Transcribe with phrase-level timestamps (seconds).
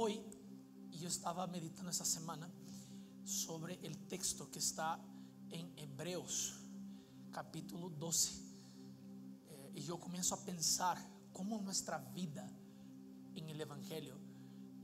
[0.00, 0.22] Hoy
[0.92, 2.48] yo estaba meditando esa semana
[3.24, 4.96] sobre el texto que está
[5.50, 6.54] en Hebreos
[7.32, 8.30] capítulo 12.
[9.48, 10.96] Eh, y yo comienzo a pensar
[11.32, 12.48] cómo nuestra vida
[13.34, 14.14] en el Evangelio,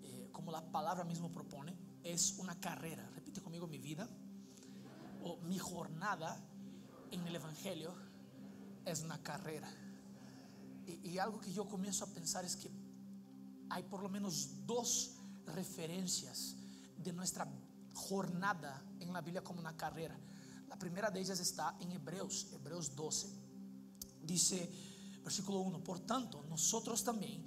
[0.03, 3.09] eh, como la palabra mismo propone, es una carrera.
[3.11, 4.09] Repite conmigo mi vida
[5.23, 6.45] o mi jornada
[7.13, 7.95] en el Evangelio
[8.85, 9.71] es una carrera.
[10.89, 12.84] Y, y algo que yo comienzo a pensar es que
[13.71, 15.13] hay por lo menos dos
[15.47, 16.57] referencias
[16.97, 17.49] de nuestra
[17.93, 20.19] jornada en la Biblia como una carrera.
[20.69, 23.29] La primera de ellas está en Hebreos, Hebreos 12.
[24.23, 24.71] Dice,
[25.23, 27.45] versículo 1, por tanto, nosotros también,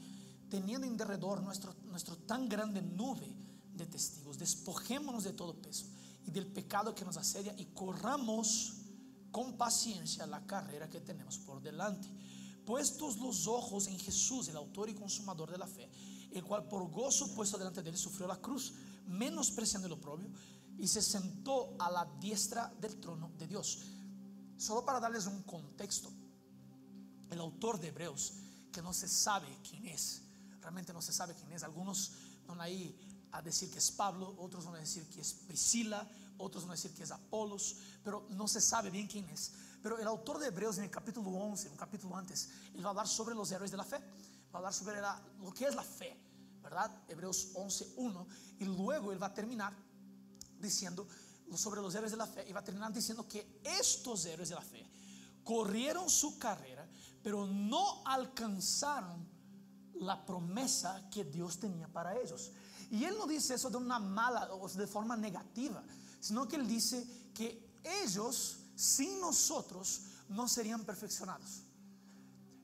[0.49, 3.27] teniendo en derredor nuestro, nuestro tan grande nube
[3.73, 5.85] de testigos, despojémonos de todo peso
[6.25, 8.73] y del pecado que nos asedia y corramos
[9.31, 12.07] con paciencia la carrera que tenemos por delante.
[12.67, 15.89] Puestos los ojos en Jesús, el autor y consumador de la fe,
[16.31, 18.73] el cual por gozo puesto delante de él sufrió la cruz,
[19.05, 20.27] menospreciando el oprobio,
[20.77, 23.79] y se sentó a la diestra del trono de Dios.
[24.57, 26.11] Solo para darles un contexto,
[27.29, 28.33] el autor de Hebreos,
[28.69, 30.23] que no se sabe quién es,
[30.59, 32.11] realmente no se sabe quién es, algunos
[32.47, 32.93] van ahí
[33.31, 36.05] a decir que es Pablo, otros van a decir que es Priscila,
[36.37, 39.53] otros van a decir que es Apolos, pero no se sabe bien quién es.
[39.81, 42.89] Pero el autor de Hebreos en el capítulo 11, un capítulo antes, él va a
[42.89, 44.99] hablar sobre los héroes de la fe, va a hablar sobre
[45.39, 46.17] lo que es la fe,
[46.61, 46.91] ¿verdad?
[47.07, 48.27] Hebreos 11, 1,
[48.59, 49.73] y luego él va a terminar
[50.59, 51.07] diciendo
[51.55, 54.55] sobre los héroes de la fe, y va a terminar diciendo que estos héroes de
[54.55, 54.85] la fe
[55.43, 56.87] corrieron su carrera,
[57.23, 59.25] pero no alcanzaron
[59.95, 62.51] la promesa que Dios tenía para ellos.
[62.91, 65.83] Y él no dice eso de una mala o de forma negativa,
[66.19, 71.63] sino que él dice que ellos sin nosotros no serían perfeccionados.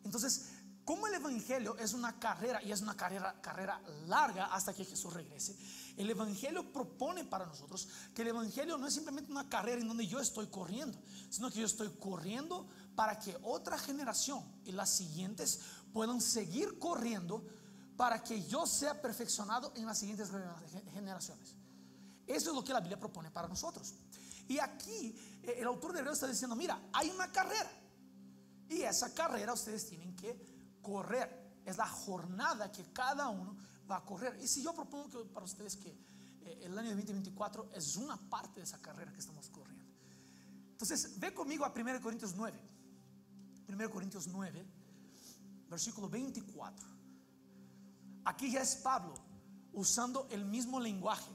[0.04, 0.50] Entonces,
[0.86, 5.14] como el Evangelio es una carrera y es una carrera, carrera larga hasta que Jesús
[5.14, 5.58] regrese,
[5.98, 10.06] el Evangelio propone para nosotros que el Evangelio no es simplemente una carrera en donde
[10.06, 15.62] yo estoy corriendo, sino que yo estoy corriendo para que otra generación y las siguientes
[15.94, 17.44] puedan seguir corriendo
[17.96, 20.30] para que yo sea perfeccionado en las siguientes
[20.94, 21.56] generaciones.
[22.28, 23.94] Eso es lo que la Biblia propone para nosotros.
[24.48, 27.72] Y aquí el autor de Hebreos está diciendo, mira, hay una carrera.
[28.70, 30.40] Y esa carrera ustedes tienen que
[30.82, 31.62] correr.
[31.66, 33.56] Es la jornada que cada uno
[33.90, 34.38] va a correr.
[34.42, 35.90] Y si yo propongo que para ustedes que
[36.42, 39.84] eh, el año 2024 es una parte de esa carrera que estamos corriendo.
[40.72, 42.60] Entonces, ve conmigo a 1 Corintios 9.
[43.68, 44.66] 1 Corintios 9,
[45.70, 46.88] versículo 24.
[48.26, 49.14] Aquí ya es Pablo
[49.74, 51.32] usando el mismo lenguaje.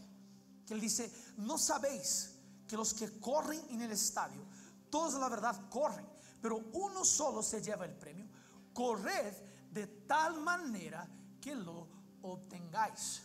[0.67, 2.38] Que él dice, no sabéis
[2.69, 4.45] que los que corren en el estadio,
[4.91, 6.07] todos la verdad corren,
[6.41, 8.29] pero uno solo se lleva el premio
[8.79, 9.35] corred
[9.73, 11.09] de tal manera
[11.41, 11.89] que lo
[12.23, 13.23] obtengáis.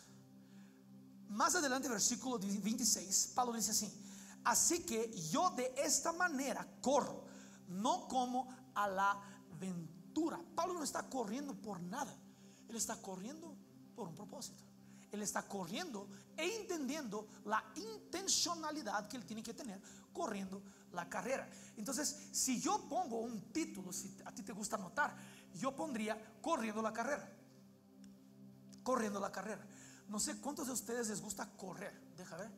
[1.29, 3.93] Más adelante, versículo 26, Pablo dice así,
[4.45, 7.25] así que yo de esta manera corro,
[7.67, 9.21] no como a la
[9.59, 10.39] ventura.
[10.55, 12.15] Pablo no está corriendo por nada,
[12.67, 13.55] él está corriendo
[13.95, 14.63] por un propósito.
[15.11, 16.07] Él está corriendo
[16.37, 20.61] e entendiendo la intencionalidad que él tiene que tener corriendo
[20.91, 21.49] la carrera.
[21.77, 25.15] Entonces, si yo pongo un título, si a ti te gusta anotar,
[25.55, 27.29] yo pondría corriendo la carrera.
[28.83, 29.65] Corriendo la carrera.
[30.07, 32.13] No sé cuántos de ustedes les gusta correr.
[32.15, 32.51] Deja ver,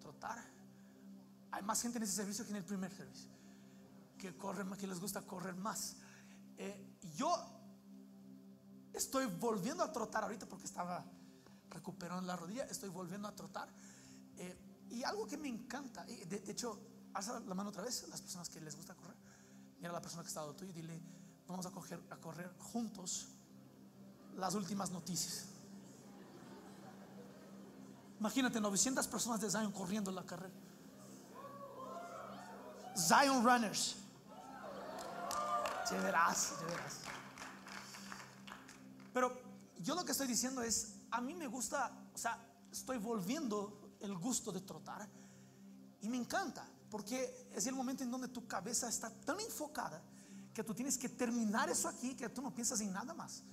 [0.00, 0.42] trotar.
[1.50, 3.30] Hay más gente en ese servicio que en el primer servicio.
[4.18, 5.96] Que corren, que les gusta correr más.
[6.56, 7.30] Eh, yo
[8.92, 11.04] estoy volviendo a trotar ahorita porque estaba
[11.70, 13.68] recuperando la rodilla, estoy volviendo a trotar.
[14.36, 14.56] Eh,
[14.90, 16.80] y algo que me encanta, de, de, hecho,
[17.14, 19.16] alza la mano otra vez, las personas que les gusta correr.
[19.78, 21.00] Mira la persona que está al tuyo y dile,
[21.46, 23.28] vamos a, correr juntos
[24.36, 25.46] las últimas noticias.
[28.18, 30.54] Imagínate 900 personas de Zion corriendo la carrera.
[32.96, 33.96] Zion Runners.
[35.90, 37.00] Ya verás, verás.
[39.12, 39.38] Pero
[39.80, 44.16] yo lo que estoy diciendo es, a mí me gusta, o sea, estoy volviendo el
[44.18, 45.08] gusto de trotar
[46.00, 50.02] y me encanta, porque es el momento en donde tu cabeza está tan enfocada
[50.52, 53.44] que tú tienes que terminar eso aquí, que tú no piensas en nada más.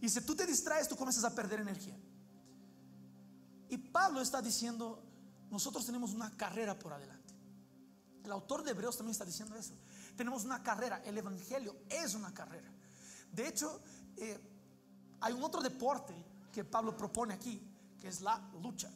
[0.00, 1.98] Y si tú te distraes, tú comienzas a perder energía.
[3.68, 5.02] Y Pablo está diciendo,
[5.50, 7.34] nosotros tenemos una carrera por adelante.
[8.24, 9.74] El autor de Hebreos también está diciendo eso.
[10.16, 12.70] Tenemos una carrera, el Evangelio es una carrera.
[13.30, 13.82] De hecho,
[14.16, 14.40] eh,
[15.20, 17.60] hay un otro deporte que Pablo propone aquí,
[18.00, 18.90] que es la lucha.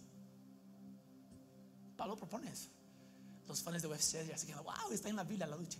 [1.97, 2.69] Pablo propone eso.
[3.47, 5.79] Los fans de UFC ya se quedan, wow, está en la Biblia la lucha.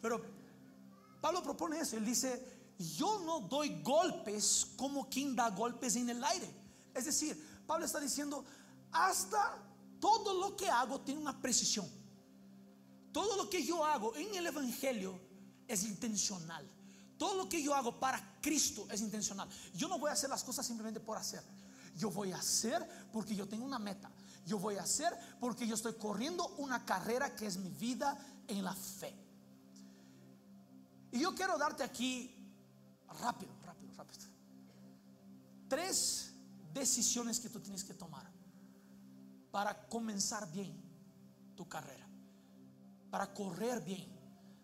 [0.00, 0.20] Pero
[1.20, 1.96] Pablo propone eso.
[1.96, 6.50] Él dice, yo no doy golpes como quien da golpes en el aire.
[6.94, 8.44] Es decir, Pablo está diciendo,
[8.90, 9.58] hasta
[10.00, 11.88] todo lo que hago tiene una precisión.
[13.12, 15.18] Todo lo que yo hago en el Evangelio
[15.68, 16.68] es intencional.
[17.22, 19.48] Todo lo que yo hago para Cristo es intencional.
[19.76, 21.40] Yo no voy a hacer las cosas simplemente por hacer.
[21.96, 24.10] Yo voy a hacer porque yo tengo una meta.
[24.44, 28.64] Yo voy a hacer porque yo estoy corriendo una carrera que es mi vida en
[28.64, 29.14] la fe.
[31.12, 32.34] Y yo quiero darte aquí
[33.20, 34.20] rápido, rápido, rápido.
[35.68, 36.32] Tres
[36.74, 38.28] decisiones que tú tienes que tomar
[39.52, 40.74] para comenzar bien
[41.54, 42.08] tu carrera,
[43.12, 44.08] para correr bien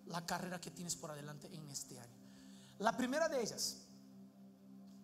[0.07, 2.18] la carrera que tienes por adelante en este año.
[2.79, 3.79] La primera de ellas,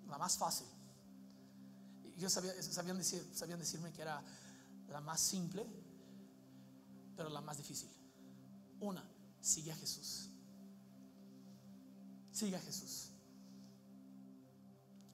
[0.08, 0.66] la más fácil,
[2.16, 4.22] yo sabía, sabían, decir, sabían decirme que era
[4.88, 5.66] la más simple,
[7.16, 7.90] pero la más difícil.
[8.80, 9.04] Una,
[9.40, 10.28] sigue a Jesús.
[12.30, 13.10] Sigue a Jesús.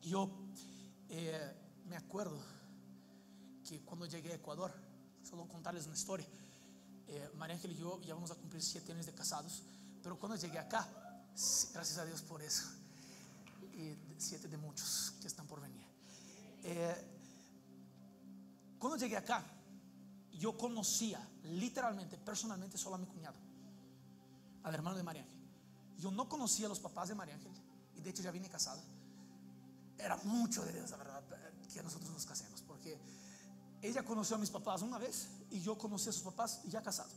[0.02, 0.30] Yo
[1.08, 1.52] eh,
[1.86, 2.38] me acuerdo
[3.66, 4.72] que cuando llegué a Ecuador,
[5.22, 6.26] solo contarles una historia,
[7.06, 9.62] eh, María Ángel y yo ya vamos a cumplir siete años de casados,
[10.02, 10.88] pero cuando llegué acá,
[11.72, 12.64] gracias a Dios por eso,
[13.74, 15.84] y siete de muchos que están por venir.
[16.62, 17.06] Eh,
[18.78, 19.44] cuando llegué acá,
[20.32, 23.36] yo conocía literalmente, personalmente, solo a mi cuñado,
[24.62, 25.40] al hermano de María Ángel.
[25.98, 27.52] Yo no conocía a los papás de María Ángel,
[27.94, 28.80] y de hecho ya vine casado.
[29.98, 31.22] Era mucho de Dios, la verdad,
[31.72, 32.98] que nosotros nos casemos, porque
[33.82, 37.10] ella conoció a mis papás una vez y yo conocí a sus papás ya casado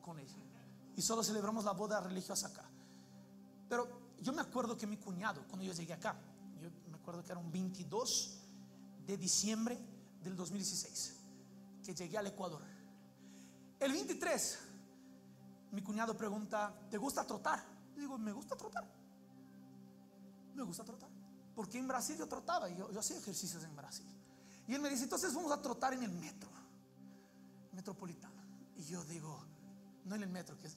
[0.00, 0.34] con ella.
[0.96, 2.69] Y solo celebramos la boda religiosa acá.
[3.70, 3.88] Pero
[4.20, 6.16] yo me acuerdo que mi cuñado, cuando yo llegué acá,
[6.60, 8.38] yo me acuerdo que era un 22
[9.06, 9.78] de diciembre
[10.22, 11.16] del 2016,
[11.84, 12.60] que llegué al Ecuador.
[13.78, 14.58] El 23,
[15.70, 17.64] mi cuñado pregunta, ¿te gusta trotar?
[17.94, 18.84] Yo digo, me gusta trotar.
[20.56, 21.08] Me gusta trotar.
[21.54, 24.06] Porque en Brasil yo trotaba, yo, yo hacía ejercicios en Brasil.
[24.66, 26.50] Y él me dice, entonces vamos a trotar en el metro,
[27.72, 28.42] metropolitano.
[28.76, 29.44] Y yo digo,
[30.06, 30.68] no en el metro, que,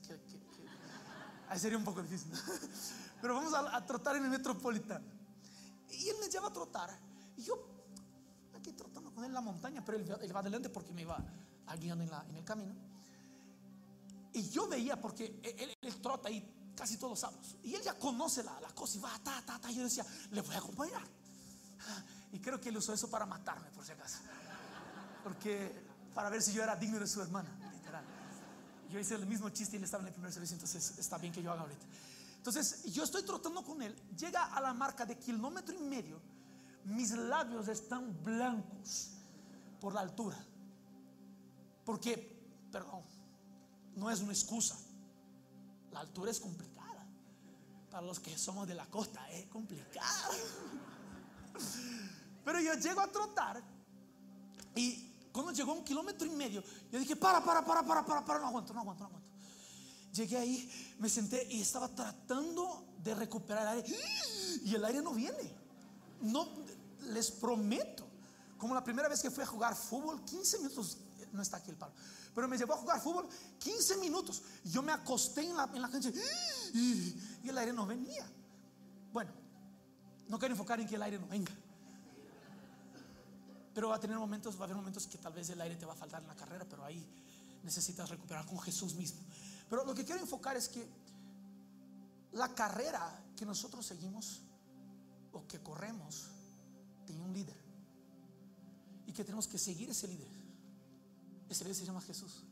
[1.53, 2.31] ahí sería un poco difícil.
[3.21, 5.05] Pero vamos a, trotar en el metropolitano.
[5.91, 6.89] Y él me lleva a trotar.
[7.37, 7.55] Y yo
[8.59, 11.17] aquí trotando con él en la montaña, pero él, va adelante porque me iba
[11.79, 12.73] guiando en, en, el camino.
[14.33, 17.55] Y yo veía, porque él, trota ahí casi todos los sábados.
[17.63, 19.71] Y él ya conoce la, la cosa y va, ta, ta, ta.
[19.71, 21.03] Y yo decía, le voy a acompañar.
[22.31, 24.17] Y creo que él usó eso para matarme, por si acaso.
[25.23, 25.71] Porque
[26.13, 27.49] para ver si yo era digno de su hermana.
[28.93, 31.33] Yo hice el mismo chiste y él estaba en el primer servicio, entonces está bien
[31.33, 31.83] que yo haga ahorita.
[32.37, 36.21] Entonces yo estoy trotando con él, llega a la marca de kilómetro y medio,
[36.85, 39.09] mis labios están blancos
[39.81, 40.37] por la altura.
[41.83, 42.39] Porque,
[42.71, 43.01] perdón,
[43.95, 44.77] no es una excusa.
[45.91, 47.03] La altura es complicada.
[47.89, 50.29] Para los que somos de la costa, es complicada.
[52.45, 53.63] Pero yo llego a trotar
[54.75, 58.39] y cuando llegó un kilómetro y medio, yo dije, para, para, para, para, para, para,
[58.39, 59.29] no aguanto, no aguanto, no aguanto.
[60.13, 63.97] Llegué ahí, me senté y estaba tratando de recuperar el aire.
[64.63, 65.51] Y el aire no viene.
[66.21, 66.47] No,
[67.09, 68.05] les prometo.
[68.59, 70.97] Como la primera vez que fui a jugar fútbol, 15 minutos,
[71.31, 71.93] no está aquí el palo,
[72.35, 73.27] pero me llevó a jugar fútbol
[73.57, 74.43] 15 minutos.
[74.65, 76.11] Yo me acosté en la, en la cancha
[76.73, 78.25] y el aire no venía.
[79.11, 79.31] Bueno,
[80.29, 81.51] no quiero enfocar en que el aire no venga.
[83.73, 85.85] Pero va a tener momentos, va a haber momentos que tal vez el aire te
[85.85, 87.05] va a faltar en la carrera, pero ahí
[87.63, 89.21] necesitas recuperar con Jesús mismo.
[89.69, 90.87] Pero lo que quiero enfocar es que
[92.33, 94.41] la carrera que nosotros seguimos
[95.31, 96.27] o que corremos
[97.05, 97.57] tiene un líder.
[99.07, 100.31] Y que tenemos que seguir ese líder.
[101.49, 102.43] Ese líder se llama Jesús.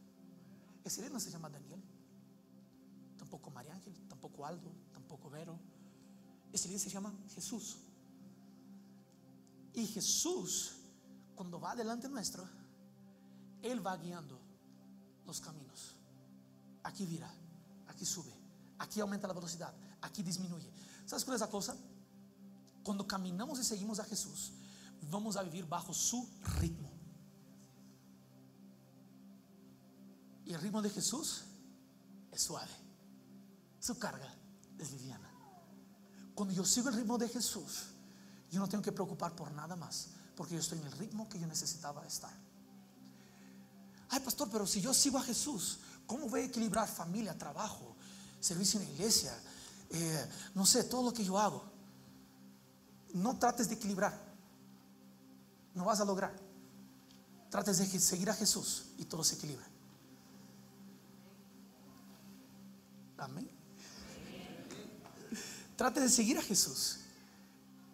[0.84, 1.82] Ese líder no se llama Daniel.
[3.18, 5.58] Tampoco María Ángel, tampoco Aldo, tampoco Vero.
[6.52, 7.78] Ese líder se llama Jesús.
[9.74, 10.74] Y Jesús,
[11.36, 12.48] cuando va delante nuestro,
[13.62, 14.40] Él va guiando
[15.26, 15.96] los caminos.
[16.84, 17.32] Aquí vira,
[17.88, 18.34] aquí sube,
[18.80, 20.72] aquí aumenta la velocidad, aquí disminuye.
[21.06, 21.76] ¿Sabes cuál es la cosa?
[22.84, 24.54] Cuando caminamos y seguimos a Jesús,
[25.10, 26.28] vamos a vivir bajo su
[26.60, 26.90] ritmo.
[30.46, 31.44] Y el ritmo de Jesús
[32.32, 32.72] es suave.
[33.80, 34.34] Su carga
[34.78, 35.30] es liviana.
[36.36, 37.88] Cuando yo sigo el ritmo de Jesús,
[38.50, 41.40] yo no tengo que preocupar por nada más, porque yo estoy en el ritmo que
[41.40, 42.34] yo necesitaba estar.
[44.10, 47.96] Ay, pastor, pero si yo sigo a Jesús, ¿cómo voy a equilibrar familia, trabajo,
[48.40, 49.34] servicio en la iglesia?
[49.90, 51.64] Eh, no sé, todo lo que yo hago.
[53.14, 54.18] No trates de equilibrar.
[55.74, 56.34] No vas a lograr.
[57.50, 59.66] Trates de seguir a Jesús y todo se equilibra.
[63.18, 63.50] Amén.
[65.76, 67.00] Trate de seguir a Jesús.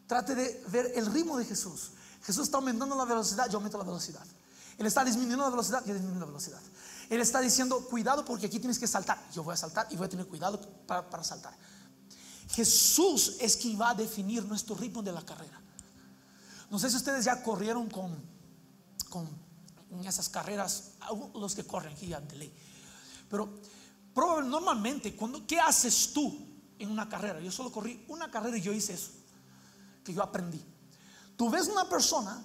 [0.07, 1.91] Trate de ver el ritmo de Jesús.
[2.27, 4.25] Jesús está aumentando la velocidad, yo aumento la velocidad.
[4.77, 6.59] Él está disminuyendo la velocidad, yo disminuyo la velocidad.
[7.09, 9.17] Él está diciendo, cuidado porque aquí tienes que saltar.
[9.33, 11.57] Yo voy a saltar y voy a tener cuidado para, para saltar.
[12.49, 15.57] Jesús es quien va a definir nuestro ritmo de la carrera.
[16.69, 18.13] No sé si ustedes ya corrieron con,
[19.09, 20.91] con esas carreras,
[21.33, 22.53] los que corren aquí de ley.
[23.29, 23.49] Pero
[24.43, 26.45] normalmente, cuando, ¿qué haces tú
[26.77, 27.39] en una carrera?
[27.39, 29.11] Yo solo corrí una carrera y yo hice eso,
[30.03, 30.61] que yo aprendí.
[31.37, 32.43] Tú ves una persona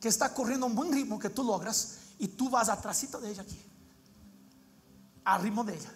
[0.00, 3.42] que está corriendo un buen ritmo que tú logras y tú vas atrásito de ella
[3.42, 3.58] aquí,
[5.24, 5.92] al ritmo de ella.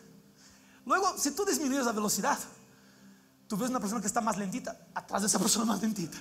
[0.86, 2.38] Luego, si tú disminuyes la velocidad,
[3.46, 6.16] tú ves una persona que está más lentita, atrás de esa persona más lentita.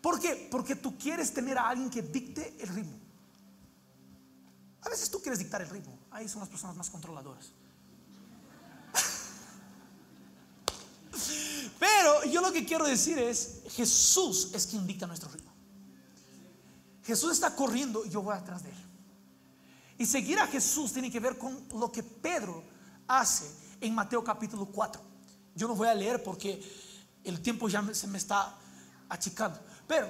[0.00, 0.48] ¿Por qué?
[0.50, 2.98] Porque tú quieres tener a alguien que dicte el ritmo.
[4.82, 5.96] A veces tú quieres dictar el ritmo.
[6.10, 7.52] Ahí son las personas más controladoras.
[11.82, 15.50] Pero yo lo que quiero decir es, Jesús es quien dicta nuestro ritmo.
[17.02, 18.76] Jesús está corriendo y yo voy atrás de él.
[19.98, 22.62] Y seguir a Jesús tiene que ver con lo que Pedro
[23.08, 25.02] hace en Mateo capítulo 4.
[25.56, 26.62] Yo no voy a leer porque
[27.24, 28.56] el tiempo ya se me está
[29.08, 29.58] achicando.
[29.88, 30.08] Pero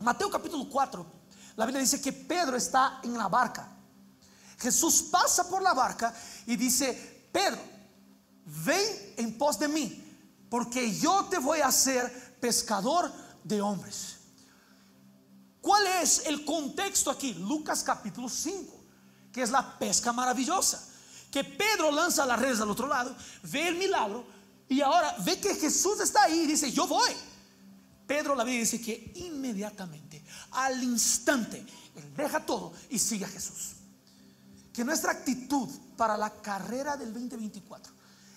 [0.00, 1.06] Mateo capítulo 4,
[1.54, 3.70] la Biblia dice que Pedro está en la barca.
[4.58, 6.12] Jesús pasa por la barca
[6.44, 7.60] y dice, Pedro,
[8.64, 10.05] ven en pos de mí,
[10.48, 13.12] porque yo te voy a hacer pescador
[13.42, 14.16] de hombres.
[15.60, 17.34] ¿Cuál es el contexto aquí?
[17.34, 18.72] Lucas capítulo 5,
[19.32, 20.88] que es la pesca maravillosa.
[21.30, 24.24] Que Pedro lanza las redes al otro lado, ve el milagro
[24.68, 27.10] y ahora ve que Jesús está ahí y dice, yo voy.
[28.06, 33.72] Pedro la Biblia dice que inmediatamente, al instante, él deja todo y sigue a Jesús.
[34.72, 37.95] Que nuestra actitud para la carrera del 2024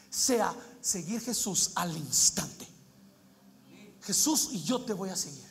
[0.09, 2.67] sea seguir Jesús al instante.
[4.01, 5.47] Jesús y yo te voy a seguir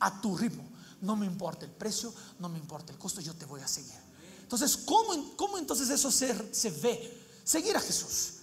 [0.00, 0.64] a tu ritmo.
[1.00, 3.94] No me importa el precio, no me importa el costo, yo te voy a seguir.
[4.40, 7.40] Entonces, ¿cómo, cómo entonces eso se, se ve?
[7.44, 8.38] Seguir a Jesús.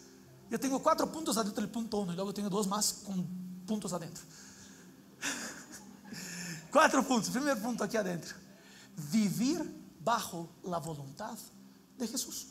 [0.50, 3.26] Yo tengo cuatro puntos adentro del punto uno y luego tengo dos más con
[3.66, 4.24] puntos adentro.
[6.72, 7.30] Cuatro puntos.
[7.30, 8.36] Primer punto aquí adentro.
[9.12, 9.62] Vivir
[10.04, 11.38] bajo la voluntad
[11.98, 12.48] de Jesús.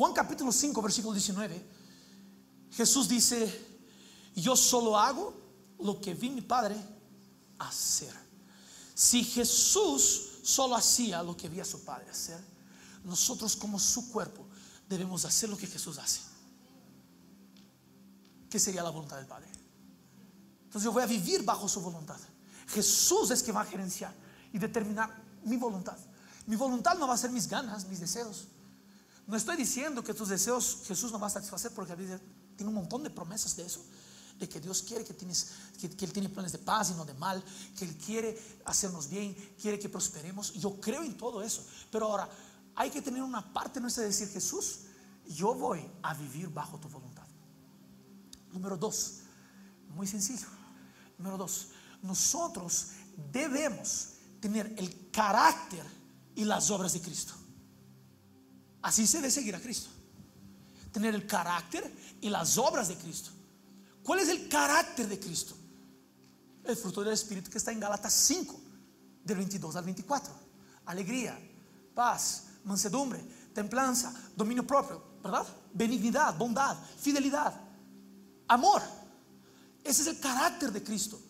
[0.00, 1.62] Juan capítulo 5, versículo 19.
[2.70, 3.82] Jesús dice,
[4.34, 5.34] yo solo hago
[5.78, 6.74] lo que vi mi Padre
[7.58, 8.14] hacer.
[8.94, 12.42] Si Jesús solo hacía lo que vi a su Padre hacer,
[13.04, 14.46] nosotros como su cuerpo
[14.88, 16.22] debemos hacer lo que Jesús hace.
[18.48, 19.50] ¿Qué sería la voluntad del Padre?
[20.64, 22.18] Entonces yo voy a vivir bajo su voluntad.
[22.68, 24.14] Jesús es que va a gerenciar
[24.50, 25.14] y determinar
[25.44, 25.98] mi voluntad.
[26.46, 28.46] Mi voluntad no va a ser mis ganas, mis deseos.
[29.30, 33.04] No estoy diciendo que tus deseos Jesús no va a satisfacer porque tiene un montón
[33.04, 33.80] de promesas de eso.
[34.40, 37.04] De que Dios quiere que, tienes, que, que Él tiene planes de paz y no
[37.04, 37.40] de mal,
[37.78, 40.52] que Él quiere hacernos bien, quiere que prosperemos.
[40.54, 41.64] Yo creo en todo eso.
[41.92, 42.28] Pero ahora
[42.74, 44.80] hay que tener una parte nuestra de decir, Jesús,
[45.28, 47.26] yo voy a vivir bajo tu voluntad.
[48.52, 49.20] Número dos,
[49.90, 50.48] muy sencillo.
[51.18, 51.68] Número dos,
[52.02, 52.88] nosotros
[53.30, 55.86] debemos tener el carácter
[56.34, 57.34] y las obras de Cristo.
[58.82, 59.90] Así se debe seguir a Cristo.
[60.92, 63.30] Tener el carácter y las obras de Cristo.
[64.02, 65.54] ¿Cuál es el carácter de Cristo?
[66.64, 68.60] El fruto del Espíritu que está en Galatas 5,
[69.24, 70.32] del 22 al 24.
[70.86, 71.38] Alegría,
[71.94, 73.20] paz, mansedumbre,
[73.54, 75.46] templanza, dominio propio, ¿verdad?
[75.72, 77.54] Benignidad, bondad, fidelidad,
[78.48, 78.82] amor.
[79.84, 81.20] Ese es el carácter de Cristo.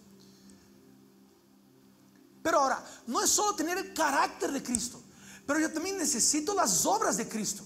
[2.42, 5.02] Pero ahora, no es solo tener el carácter de Cristo,
[5.46, 7.64] pero yo también necesito las obras de Cristo.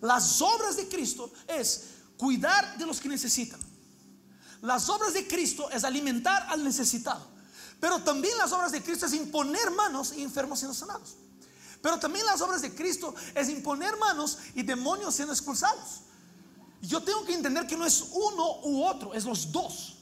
[0.00, 1.84] Las obras de Cristo es
[2.16, 3.60] cuidar de los que necesitan.
[4.60, 7.26] Las obras de Cristo es alimentar al necesitado.
[7.80, 11.16] Pero también las obras de Cristo es imponer manos y enfermos siendo sanados.
[11.82, 16.00] Pero también las obras de Cristo es imponer manos y demonios siendo expulsados.
[16.80, 19.96] Yo tengo que entender que no es uno u otro, es los dos.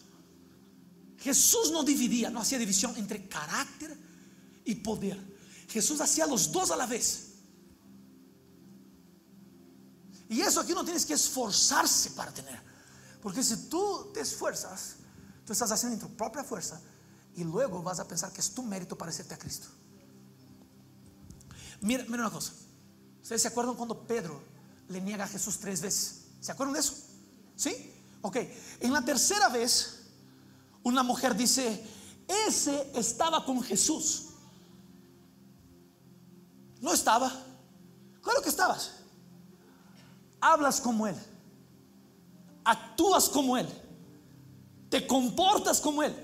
[1.18, 3.96] Jesús no dividía, no hacía división entre carácter
[4.64, 5.31] y poder.
[5.68, 7.28] Jesús hacía los dos a la vez.
[10.28, 12.58] Y eso aquí no tienes que esforzarse para tener.
[13.22, 14.96] Porque si tú te esfuerzas,
[15.44, 16.80] tú estás haciendo en tu propia fuerza
[17.36, 19.68] y luego vas a pensar que es tu mérito parecerte a Cristo.
[21.82, 22.52] Mira, mira una cosa.
[23.20, 24.42] ¿Ustedes se acuerdan cuando Pedro
[24.88, 26.22] le niega a Jesús tres veces?
[26.40, 26.94] ¿Se acuerdan de eso?
[27.54, 27.92] ¿Sí?
[28.22, 28.36] Ok.
[28.80, 30.04] En la tercera vez,
[30.82, 31.84] una mujer dice,
[32.46, 34.30] ese estaba con Jesús.
[36.82, 37.32] No estaba.
[38.20, 38.90] Claro que estabas.
[40.40, 41.16] Hablas como Él.
[42.64, 43.68] Actúas como Él.
[44.90, 46.14] Te comportas como Él.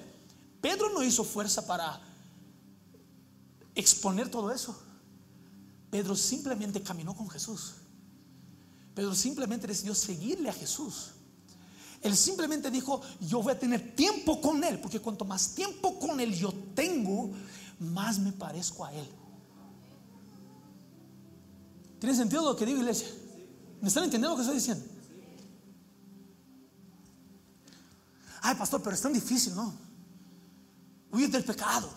[0.60, 2.00] Pedro no hizo fuerza para
[3.74, 4.76] exponer todo eso.
[5.90, 7.74] Pedro simplemente caminó con Jesús.
[8.94, 11.12] Pedro simplemente decidió seguirle a Jesús.
[12.02, 16.18] Él simplemente dijo, yo voy a tener tiempo con Él, porque cuanto más tiempo con
[16.18, 17.30] Él yo tengo,
[17.78, 19.08] más me parezco a Él.
[21.98, 23.08] ¿Tiene sentido lo que digo, iglesia?
[23.80, 24.84] ¿Me están entendiendo lo que estoy diciendo?
[28.40, 29.74] Ay, pastor, pero es tan difícil, ¿no?
[31.10, 31.90] Huir del pecado.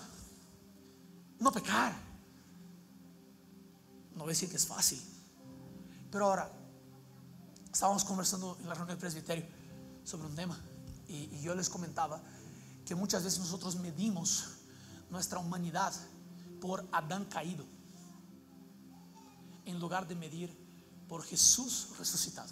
[1.39, 1.93] No pecar.
[4.13, 5.01] No voy a decir que es fácil.
[6.11, 6.51] Pero ahora,
[7.71, 9.45] estábamos conversando en la reunión del presbiterio
[10.03, 10.59] sobre un tema.
[11.07, 12.21] Y, y yo les comentaba
[12.85, 14.47] que muchas veces nosotros medimos
[15.09, 15.93] nuestra humanidad
[16.59, 17.65] por Adán caído
[19.65, 20.55] en lugar de medir
[21.07, 22.49] por Jesús resucitado.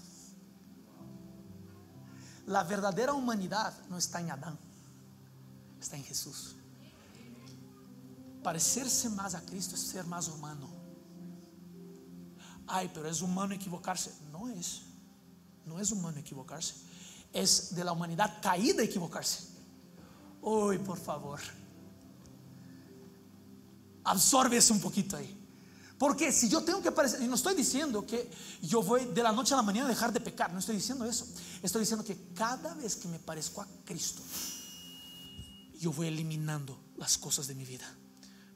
[2.45, 4.57] La verdadera humanidad no está en Adán,
[5.79, 6.55] está en Jesús.
[8.43, 10.67] Parecerse más a Cristo es ser más humano.
[12.65, 14.13] Ay, pero es humano equivocarse.
[14.31, 14.81] No es,
[15.65, 16.75] no es humano equivocarse.
[17.33, 19.47] Es de la humanidad caída equivocarse.
[20.41, 21.39] Uy, por favor.
[24.03, 25.38] Absorbes un poquito ahí.
[26.00, 29.34] Porque si yo tengo que parecer, y no estoy diciendo que yo voy de la
[29.34, 31.27] noche a la mañana a dejar de pecar, no estoy diciendo eso.
[31.62, 34.22] Estoy diciendo que cada vez que me parezco a Cristo,
[35.77, 37.86] yo voy eliminando las cosas de mi vida.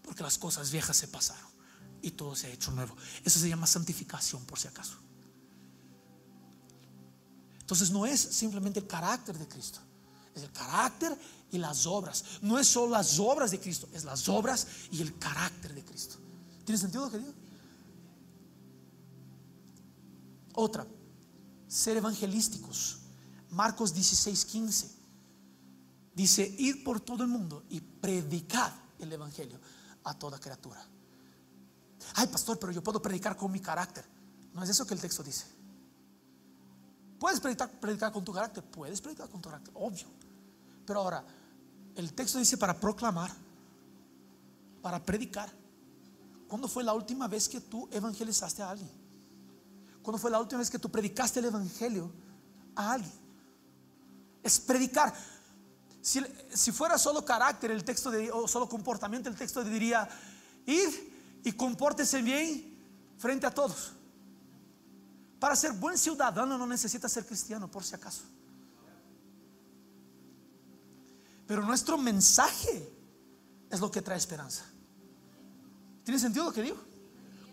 [0.04, 1.52] Porque las cosas viejas se pasaron
[2.02, 2.96] y todo se ha hecho nuevo.
[3.26, 4.96] Eso se llama santificación, por si acaso.
[7.60, 9.80] Entonces no es simplemente el carácter de Cristo,
[10.34, 11.18] es el carácter
[11.52, 12.24] y las obras.
[12.42, 16.18] No es solo las obras de Cristo, es las obras y el carácter de Cristo.
[16.66, 17.34] ¿Tiene sentido lo que digo?
[20.56, 20.86] Otra,
[21.68, 23.00] ser evangelísticos.
[23.50, 24.92] Marcos 16, 15.
[26.16, 29.60] Dice, ir por todo el mundo y predicar el Evangelio
[30.04, 30.84] a toda criatura.
[32.16, 34.06] Ay, pastor, pero yo puedo predicar con mi carácter.
[34.54, 35.46] No es eso que el texto dice.
[37.20, 38.64] ¿Puedes predicar con tu carácter?
[38.64, 40.08] Puedes predicar con tu carácter, obvio.
[40.86, 41.24] Pero ahora,
[41.96, 43.32] el texto dice para proclamar,
[44.82, 45.52] para predicar.
[46.54, 48.92] ¿Cuándo fue la última vez que tú evangelizaste a alguien?
[50.04, 52.12] ¿Cuándo fue la última vez que tú predicaste el evangelio
[52.76, 53.12] a alguien?
[54.44, 55.12] Es predicar.
[56.00, 60.08] Si, fuera solo carácter el texto de, o solo comportamiento, el texto diría
[60.68, 62.78] ir y compórtese bien
[63.18, 63.94] frente a todos.
[65.40, 68.26] Para ser buen ciudadano no necesita ser cristiano, por si acaso.
[71.48, 72.94] Pero nuestro mensaje
[73.72, 74.66] es lo que trae esperanza.
[76.04, 76.78] ¿Tiene sentido lo que digo?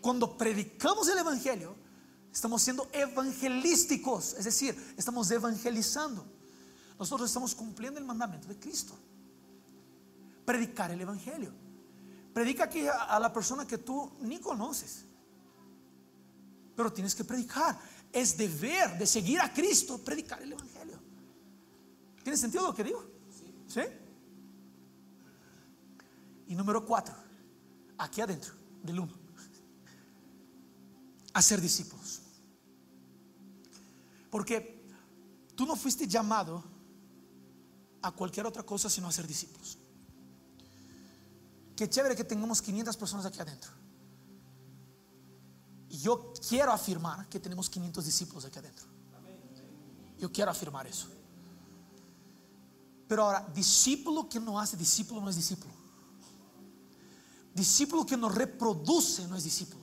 [0.00, 1.74] Cuando predicamos el Evangelio,
[2.32, 6.24] estamos siendo evangelísticos, es decir, estamos evangelizando.
[6.98, 8.94] Nosotros estamos cumpliendo el mandamiento de Cristo.
[10.44, 11.52] Predicar el Evangelio.
[12.34, 15.04] Predica aquí a la persona que tú ni conoces.
[16.76, 17.78] Pero tienes que predicar.
[18.12, 20.98] Es deber de seguir a Cristo, predicar el Evangelio.
[22.22, 23.04] ¿Tiene sentido lo que digo?
[23.66, 23.82] ¿Sí?
[26.48, 27.19] Y número cuatro
[28.00, 29.12] aquí adentro del uno.
[31.32, 32.22] A ser discípulos.
[34.30, 34.84] Porque
[35.54, 36.64] tú no fuiste llamado
[38.02, 39.78] a cualquier otra cosa sino a ser discípulos.
[41.76, 43.70] Qué chévere que tengamos 500 personas aquí adentro.
[45.88, 48.86] Y yo quiero afirmar que tenemos 500 discípulos aquí adentro.
[50.18, 51.08] Yo quiero afirmar eso.
[53.08, 55.79] Pero ahora, discípulo que no hace discípulo no es discípulo.
[57.54, 59.80] Discípulo que no reproduce no es discípulo.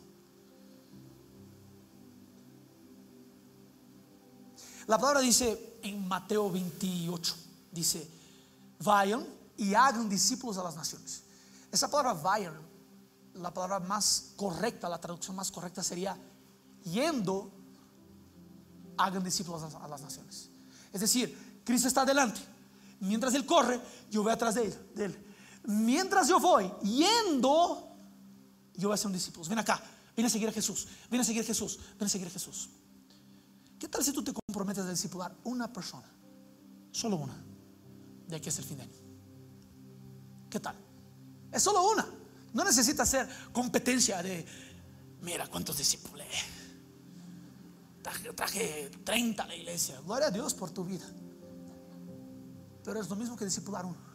[4.88, 7.36] La palabra dice en Mateo 28,
[7.74, 8.10] dice,
[8.80, 9.28] vayan
[9.58, 11.24] y hagan discípulos a las naciones.
[11.70, 12.54] Esa palabra vayan,
[13.34, 16.18] la palabra más correcta, la traducción más correcta sería
[16.86, 17.52] yendo,
[18.96, 20.50] hagan discípulos a las naciones.
[20.94, 22.40] Es decir, Cristo está adelante.
[23.02, 25.27] Mientras Él corre, yo voy atrás de él, de él
[25.68, 27.88] mientras yo voy yendo,
[28.74, 29.48] yo voy a ser un discípulo.
[29.48, 29.82] Ven acá,
[30.16, 32.70] ven a seguir a Jesús, ven a seguir a Jesús, ven a seguir a Jesús.
[33.78, 36.10] ¿Qué tal si tú te comprometes a discipular una persona?
[36.92, 37.38] Solo una.
[38.28, 38.98] De aquí es el fin de año.
[40.50, 40.76] ¿Qué tal?
[41.52, 42.08] Es solo una.
[42.54, 44.46] No necesita ser competencia de,
[45.22, 46.26] mira cuántos discípulos.
[48.02, 50.00] Traje, traje 30 a la iglesia.
[50.02, 51.06] Gloria a Dios por tu vida.
[52.84, 54.07] Pero es lo mismo que discipular uno.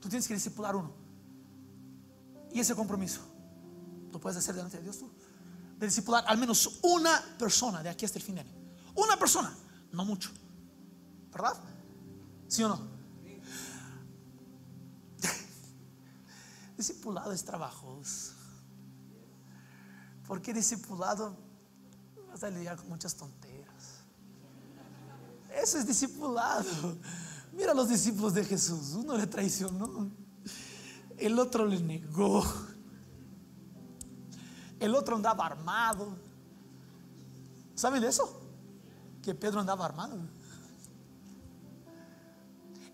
[0.00, 0.92] Tú tienes que discipular uno.
[2.52, 3.20] Y ese compromiso
[4.12, 5.10] lo puedes hacer delante de Dios tú.
[5.78, 8.52] De discipular al menos una persona de aquí hasta el fin de año.
[8.94, 9.54] Una persona,
[9.92, 10.30] no mucho.
[11.32, 11.56] ¿Verdad?
[12.48, 12.80] ¿Sí o no?
[16.76, 18.32] Discipulado es trabajos.
[20.26, 21.36] Porque discipulado
[22.28, 24.00] vas a lidiar con muchas tonteras.
[25.54, 26.98] Eso es discipulado.
[27.52, 28.94] Mira los discípulos de Jesús.
[28.94, 30.10] Uno le traicionó.
[31.16, 32.44] El otro le negó.
[34.78, 36.16] El otro andaba armado.
[37.74, 38.40] ¿Saben eso?
[39.22, 40.18] Que Pedro andaba armado.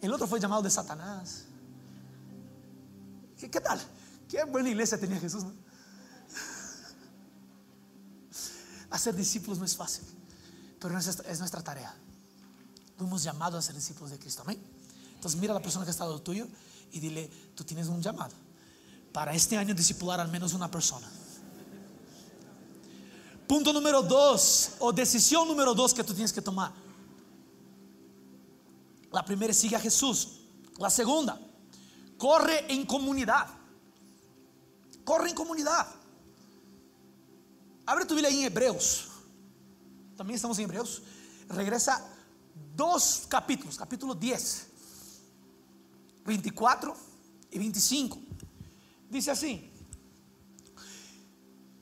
[0.00, 1.46] El otro fue llamado de Satanás.
[3.38, 3.80] ¿Qué, qué tal?
[4.28, 5.44] Qué buena iglesia tenía Jesús.
[8.90, 10.04] Hacer discípulos no es fácil,
[10.78, 11.94] pero es nuestra tarea.
[12.96, 14.42] Fuimos llamados a ser discípulos de Cristo.
[14.42, 14.58] Amén.
[15.14, 16.46] Entonces mira a la persona que está al tuyo
[16.92, 18.34] y dile, tú tienes un llamado
[19.12, 21.10] para este año discipular al menos una persona.
[23.46, 26.72] Punto número dos, o decisión número dos que tú tienes que tomar.
[29.12, 30.40] La primera sigue a Jesús.
[30.78, 31.40] La segunda,
[32.18, 33.46] corre en comunidad.
[35.04, 35.86] Corre en comunidad.
[37.86, 39.08] Abre tu Biblia en Hebreos.
[40.16, 41.02] También estamos en Hebreos.
[41.48, 42.13] Regresa
[42.74, 44.66] dos capítulos, capítulo 10,
[46.24, 46.96] 24
[47.50, 48.18] y 25.
[49.10, 49.70] Dice así.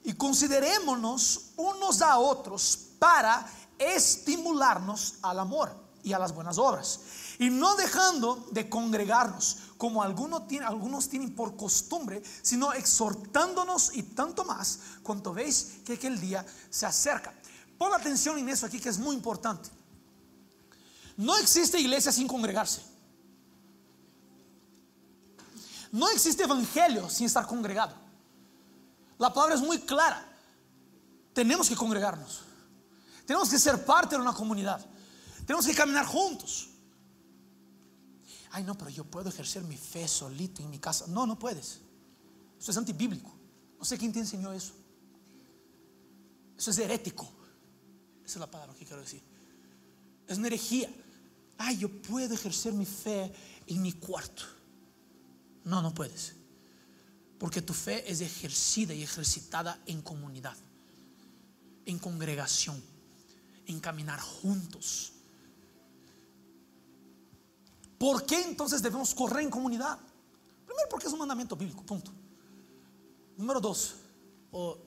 [0.05, 3.47] Y considerémonos unos a otros para
[3.79, 7.01] estimularnos al amor y a las buenas obras.
[7.39, 14.03] Y no dejando de congregarnos, como algunos tienen, algunos tienen por costumbre, sino exhortándonos y
[14.03, 17.35] tanto más cuanto veis que aquel día se acerca.
[17.79, 19.71] Pon atención en eso aquí que es muy importante.
[21.17, 22.83] No existe iglesia sin congregarse.
[25.93, 27.95] No existe evangelio sin estar congregado.
[29.19, 30.27] La palabra es muy clara.
[31.35, 32.41] Tenemos que congregarnos.
[33.27, 34.85] Tenemos que ser parte de una comunidad.
[35.47, 36.69] Tenemos que caminar juntos.
[38.51, 41.07] Ay, no, pero yo puedo ejercer mi fe solito en mi casa.
[41.09, 41.81] No, no puedes.
[42.59, 43.33] Eso es antibíblico.
[43.79, 44.73] No sé quién te enseñó eso.
[46.57, 47.29] Eso es herético.
[48.25, 49.23] Esa es la palabra que quiero decir.
[50.27, 50.89] Es una herejía.
[51.59, 53.33] Ay, yo puedo ejercer mi fe
[53.67, 54.43] en mi cuarto.
[55.65, 56.35] No, no puedes.
[57.39, 60.57] Porque tu fe es ejercida y ejercitada en comunidad,
[61.87, 62.83] en congregación,
[63.67, 65.13] en caminar juntos.
[67.99, 69.99] ¿Por qué entonces debemos correr en comunidad?
[70.67, 72.13] Primero porque es un mandamiento bíblico, punto.
[73.37, 73.97] Número dos,
[74.51, 74.79] o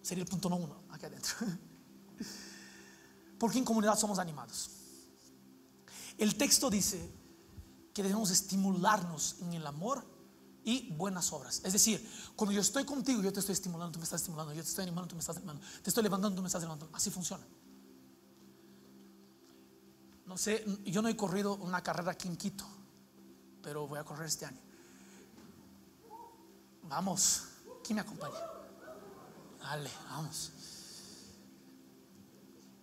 [0.00, 1.34] sería el punto no uno, aquí adentro.
[3.38, 4.70] Porque en comunidad somos animados.
[6.22, 7.10] El texto dice
[7.92, 10.06] que debemos estimularnos en el amor
[10.62, 11.60] y buenas obras.
[11.64, 14.62] Es decir, cuando yo estoy contigo, yo te estoy estimulando, tú me estás estimulando, yo
[14.62, 16.96] te estoy animando, tú me estás animando, te estoy levantando, tú me estás levantando.
[16.96, 17.44] Así funciona.
[20.24, 22.68] No sé, yo no he corrido una carrera aquí en Quito,
[23.60, 24.60] pero voy a correr este año.
[26.84, 27.46] Vamos,
[27.82, 28.38] ¿quién me acompaña?
[29.58, 30.52] Dale, vamos.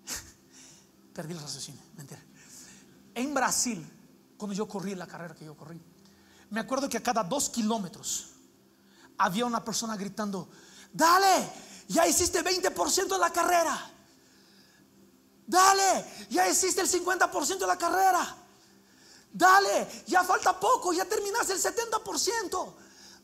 [1.14, 2.22] Perdí el raciocinio, mentira.
[3.20, 3.86] En Brasil,
[4.38, 5.78] cuando yo corrí la carrera que yo corrí,
[6.52, 8.28] me acuerdo que a cada dos kilómetros
[9.18, 10.48] había una persona gritando,
[10.94, 11.52] dale,
[11.90, 13.92] ya hiciste 20% de la carrera.
[15.46, 18.38] Dale, ya hiciste el 50% de la carrera.
[19.34, 22.74] Dale, ya falta poco, ya terminaste el 70%.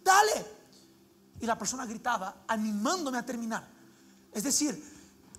[0.04, 0.56] Dale.
[1.40, 3.66] Y la persona gritaba, animándome a terminar.
[4.30, 4.78] Es decir,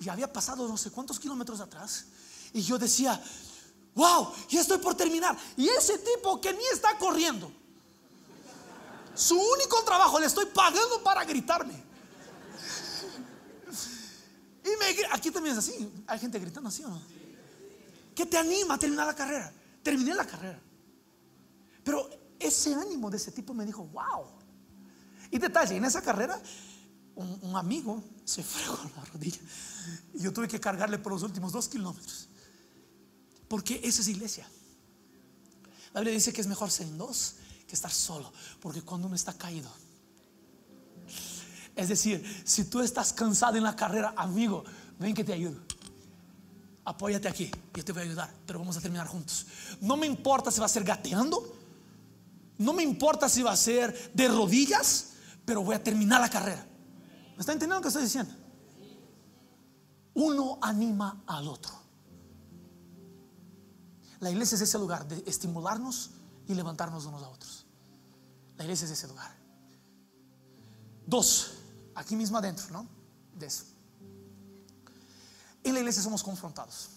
[0.01, 2.07] ya había pasado no sé cuántos kilómetros atrás.
[2.55, 3.23] Y yo decía,
[3.97, 5.37] wow, ya estoy por terminar.
[5.57, 7.51] Y ese tipo que ni está corriendo,
[9.15, 11.83] su único trabajo le estoy pagando para gritarme.
[14.63, 15.91] Y me, aquí también es así.
[16.07, 17.01] Hay gente gritando así o no.
[18.15, 19.53] Que te anima a terminar la carrera.
[19.83, 20.61] Terminé la carrera.
[21.83, 24.27] Pero ese ánimo de ese tipo me dijo, wow.
[25.31, 26.41] Y detalle, en esa carrera,
[27.15, 29.41] un, un amigo se fregó la rodilla.
[30.15, 32.29] Y yo tuve que cargarle por los últimos dos kilómetros.
[33.49, 34.49] Porque esa es iglesia.
[35.93, 38.33] La Biblia dice que es mejor ser en dos que estar solo.
[38.61, 39.71] Porque cuando uno está caído.
[41.75, 44.65] Es decir, si tú estás cansado en la carrera, amigo,
[44.99, 45.61] ven que te ayudo.
[46.85, 49.47] Apóyate aquí, yo te voy a ayudar, pero vamos a terminar juntos.
[49.81, 51.57] No me importa si va a ser gateando,
[52.59, 55.09] no me importa si va a ser de rodillas,
[55.45, 56.65] pero voy a terminar la carrera.
[57.35, 58.33] ¿Me está entendiendo lo que estoy diciendo?
[60.15, 61.86] Uno anima al otro.
[64.27, 66.11] La iglesia es ese lugar de estimularnos
[66.49, 67.65] y levantarnos unos a otros.
[68.57, 69.33] La iglesia es ese lugar.
[71.07, 71.53] Dos,
[71.95, 72.89] aquí mismo adentro, ¿no?
[73.39, 73.63] De eso.
[75.63, 76.89] En la iglesia somos confrontados.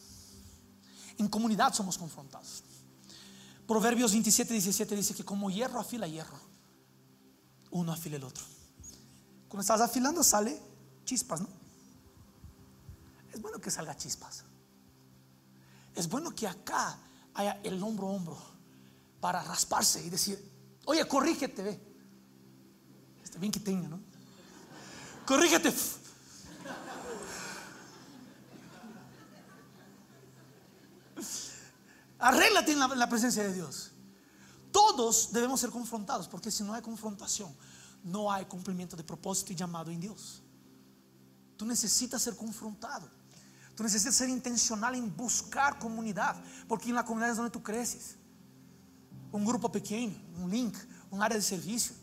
[1.19, 2.63] En comunidad somos confrontados.
[3.67, 6.39] Proverbios 27, 17 dice que como hierro afila hierro,
[7.69, 8.43] uno afile el otro.
[9.47, 10.59] Cuando estás afilando sale
[11.05, 11.49] chispas, ¿no?
[13.31, 14.45] Es bueno que salga chispas.
[15.93, 16.97] Es bueno que acá
[17.39, 18.37] haya el hombro a hombro
[19.21, 20.37] para rasparse y decir,
[20.85, 21.79] oye, corrígete, ve.
[23.23, 23.99] Está bien que tenga, ¿no?
[25.25, 25.73] Corrígete.
[32.19, 33.91] Arréglate en en la presencia de Dios.
[34.71, 37.55] Todos debemos ser confrontados, porque si no hay confrontación,
[38.03, 40.41] no hay cumplimiento de propósito y llamado en Dios.
[41.55, 43.09] Tú necesitas ser confrontado.
[43.79, 46.35] Tú necesitas ser intencional en buscar comunidad,
[46.67, 48.17] porque en la comunidad es donde tú creces.
[49.31, 50.75] Un grupo pequeño, un link,
[51.09, 51.95] un área de servicio.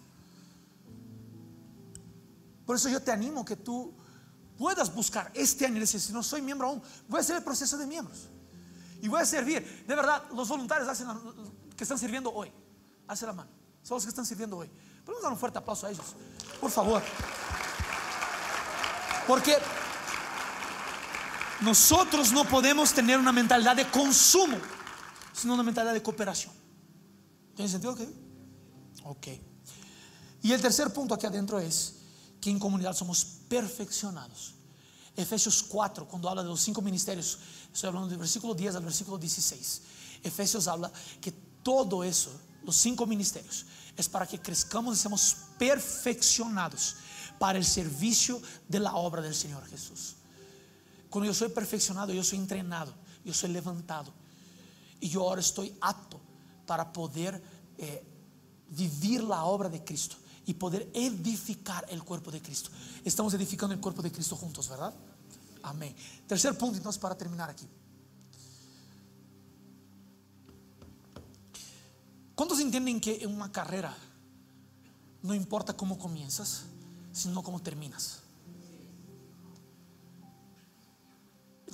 [2.65, 3.93] Por eso yo te animo que tú
[4.57, 5.87] puedas buscar este año.
[5.87, 8.31] Si no soy miembro aún, voy a hacer el proceso de miembros.
[9.03, 9.85] Y voy a servir.
[9.87, 11.09] De verdad, los voluntarios hacen
[11.77, 12.51] que están sirviendo hoy.
[13.07, 13.51] Hace la mano.
[13.83, 14.71] Son los que están sirviendo hoy.
[15.05, 16.17] Podemos dar un fuerte aplauso a ellos.
[16.59, 17.03] Por favor.
[19.27, 19.59] Porque
[21.61, 24.59] nosotros no podemos tener una mentalidad de consumo,
[25.33, 26.53] sino una mentalidad de cooperación.
[27.55, 27.92] ¿Tiene sentido?
[27.92, 28.14] Okay?
[29.05, 29.27] Ok.
[30.42, 31.95] Y el tercer punto aquí adentro es
[32.40, 34.55] que en comunidad somos perfeccionados.
[35.16, 37.38] Efesios 4, cuando habla de los cinco ministerios,
[37.73, 39.83] estoy hablando del versículo 10 al versículo 16.
[40.23, 42.31] Efesios habla que todo eso,
[42.62, 43.64] los cinco ministerios,
[43.97, 46.97] es para que crezcamos y seamos perfeccionados
[47.38, 50.16] para el servicio de la obra del Señor Jesús.
[51.17, 52.93] Cuando yo soy perfeccionado, yo soy entrenado,
[53.25, 54.13] yo soy levantado.
[55.01, 56.21] Y yo ahora estoy apto
[56.67, 57.43] para poder
[57.79, 58.05] eh,
[58.69, 62.69] vivir la obra de Cristo y poder edificar el cuerpo de Cristo.
[63.03, 64.93] Estamos edificando el cuerpo de Cristo juntos, ¿verdad?
[65.63, 65.97] Amén.
[66.27, 67.67] Tercer punto, entonces, para terminar aquí.
[72.35, 73.97] ¿Cuántos entienden que en una carrera
[75.23, 76.65] no importa cómo comienzas,
[77.15, 78.26] sino cómo terminas?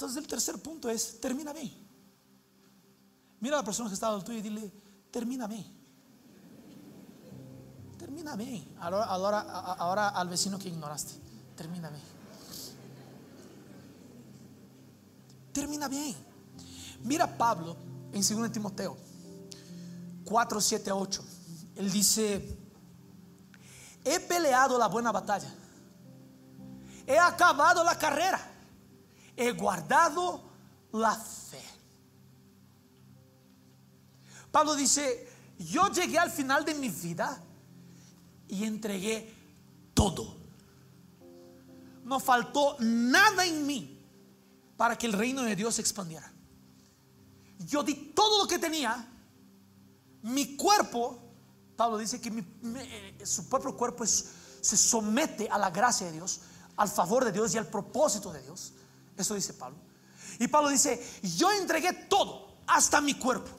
[0.03, 1.73] Entonces el tercer punto es, termina bien.
[3.39, 4.73] Mira a la persona que está al tuyo y dile,
[5.13, 5.65] termina bien.
[8.81, 9.41] Ahora, ahora,
[9.75, 11.15] ahora al vecino que ignoraste,
[11.55, 12.03] termina bien.
[15.53, 16.17] Termina bien.
[17.05, 17.77] Mira Pablo
[18.13, 18.97] en 2 Timoteo
[20.25, 21.25] 4, 7, 8.
[21.77, 22.59] Él dice,
[24.05, 25.55] he peleado la buena batalla.
[27.07, 28.49] He acabado la carrera.
[29.37, 30.43] He guardado
[30.93, 31.63] la fe.
[34.51, 37.43] Pablo dice, yo llegué al final de mi vida
[38.49, 39.35] y entregué
[39.95, 40.37] todo.
[42.05, 43.99] No faltó nada en mí
[44.77, 46.31] para que el reino de Dios se expandiera.
[47.61, 49.09] Yo di todo lo que tenía
[50.23, 51.19] mi cuerpo,
[51.77, 52.45] Pablo dice que
[52.77, 56.41] eh, su propio cuerpo se somete a la gracia de Dios,
[56.77, 58.73] al favor de Dios y al propósito de Dios.
[59.17, 59.79] Eso dice Pablo.
[60.39, 61.01] Y Pablo dice,
[61.37, 63.51] yo entregué todo, hasta mi cuerpo.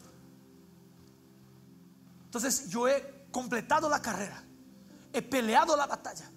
[2.25, 4.43] Entonces yo he completado la carrera,
[5.11, 6.31] he peleado la batalla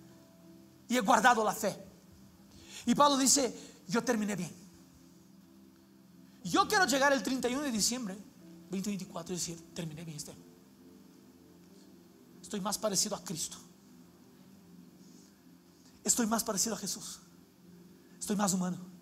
[0.88, 1.76] y he guardado la fe.
[2.85, 3.55] Y Pablo dice,
[3.88, 4.55] yo terminé bien.
[6.44, 8.16] Yo quiero llegar el 31 de diciembre
[8.70, 10.33] 2024 y decir, terminé bien este
[12.40, 13.57] Estoy más parecido a Cristo.
[16.05, 17.18] Estoy más parecido a Jesús.
[18.20, 18.96] Estoy más humano.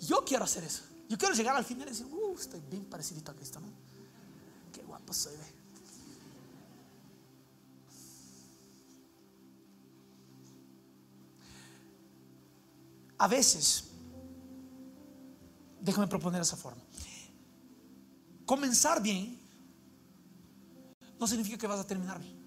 [0.00, 0.84] Yo quiero hacer eso.
[1.08, 3.68] Yo quiero llegar al final y decir, uh, estoy bien parecido a Cristo, ¿no?
[4.72, 5.34] Qué guapo soy,
[13.20, 13.84] A veces,
[15.80, 16.80] déjame proponer esa forma.
[18.46, 19.40] Comenzar bien
[21.18, 22.38] no significa que vas a terminar bien.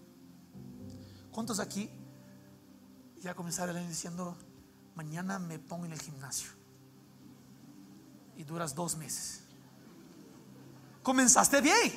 [1.32, 1.90] ¿Cuántos aquí
[3.20, 4.38] ya comenzaron diciendo,
[4.96, 6.61] mañana me pongo en el gimnasio?
[8.42, 9.42] Y duras dos meses.
[11.04, 11.92] Comenzaste bien,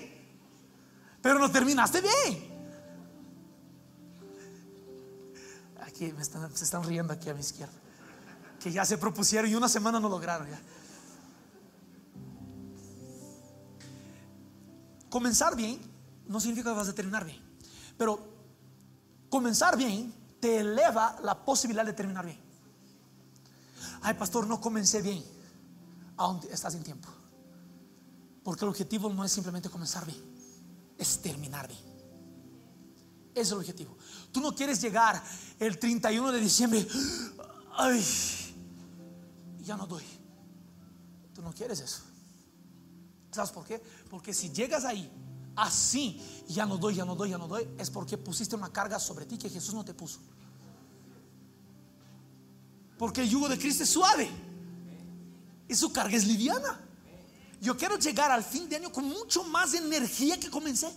[1.22, 2.52] pero no terminaste bien.
[5.80, 6.12] Aquí
[6.52, 7.72] se están riendo aquí a mi izquierda.
[8.60, 10.60] Que ya se propusieron y una semana no lograron ya.
[15.08, 15.80] Comenzar bien
[16.28, 17.40] no significa que vas a terminar bien,
[17.96, 18.22] pero
[19.30, 22.38] comenzar bien te eleva la posibilidad de terminar bien.
[24.02, 25.33] Ay, pastor, no comencé bien.
[26.16, 27.08] Aún estás en tiempo.
[28.42, 30.22] Porque el objetivo no es simplemente comenzar bien,
[30.98, 31.80] es terminar bien.
[33.32, 33.96] Ese es el objetivo.
[34.30, 35.22] Tú no quieres llegar
[35.58, 36.86] el 31 de diciembre,
[37.76, 38.04] ay,
[39.62, 40.04] ya no doy.
[41.34, 42.02] Tú no quieres eso.
[43.32, 43.82] ¿Sabes por qué?
[44.08, 45.10] Porque si llegas ahí
[45.56, 48.98] así, ya no doy, ya no doy, ya no doy, es porque pusiste una carga
[49.00, 50.20] sobre ti que Jesús no te puso.
[52.98, 54.30] Porque el yugo de Cristo es suave
[55.68, 56.80] y su carga es liviana.
[57.60, 60.94] Yo quiero llegar al fin de año con mucho más energía que comencé.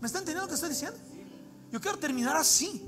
[0.00, 0.98] ¿Me está entendiendo lo que estoy diciendo?
[1.72, 2.82] Yo quiero terminar así.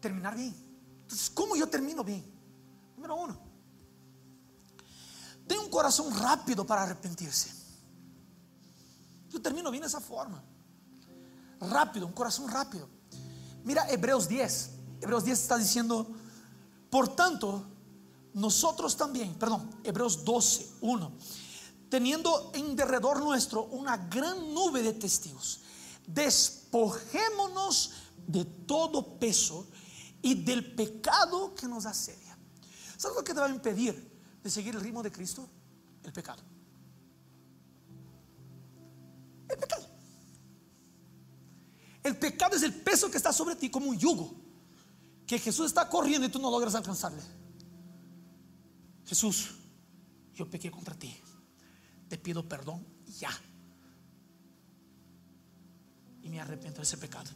[0.00, 0.54] Terminar bien.
[1.02, 2.24] Entonces, ¿cómo yo termino bien?
[2.96, 3.36] Número uno,
[5.46, 7.50] tengo un corazón rápido para arrepentirse.
[9.28, 10.42] Yo termino bien de esa forma.
[11.60, 12.88] Rápido, un corazón rápido.
[13.64, 14.70] Mira Hebreos 10.
[15.00, 16.06] Hebreos 10 está diciendo,
[16.90, 17.66] por tanto,
[18.34, 21.12] nosotros también, perdón, Hebreos 12, 1,
[21.88, 25.60] teniendo en derredor nuestro una gran nube de testigos,
[26.06, 27.92] despojémonos
[28.26, 29.66] de todo peso
[30.22, 32.38] y del pecado que nos asedia.
[32.96, 35.48] ¿Sabes lo que te va a impedir de seguir el ritmo de Cristo?
[36.04, 36.42] El pecado.
[39.48, 39.86] El pecado.
[42.02, 44.34] El pecado es el peso que está sobre ti como un yugo.
[45.26, 47.22] Que Jesús está corriendo y tú no logras alcanzarle.
[49.12, 49.50] Jesús,
[50.34, 51.14] yo pequé contra ti.
[52.08, 52.82] Te pido perdón
[53.18, 53.28] ya.
[56.22, 57.30] Y me arrepiento de ese pecado.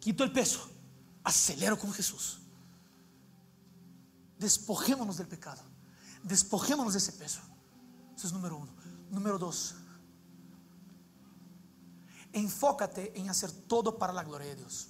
[0.00, 0.68] Quito el peso.
[1.22, 2.40] Acelero con Jesús.
[4.36, 5.62] Despojémonos del pecado.
[6.24, 7.40] Despojémonos de ese peso.
[8.16, 8.72] Eso es número uno.
[9.12, 9.76] Número dos.
[12.32, 14.88] Enfócate en hacer todo para la gloria de Dios.